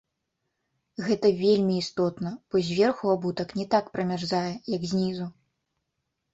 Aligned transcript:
Гэта 1.07 1.27
вельмі 1.41 1.75
істотна, 1.83 2.33
бо 2.49 2.63
зверху 2.71 3.13
абутак 3.17 3.55
не 3.61 3.69
так 3.77 3.85
прамярзае, 3.99 4.51
як 4.77 4.91
знізу. 4.93 5.33